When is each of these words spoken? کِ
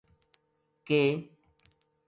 کِ 0.87 0.91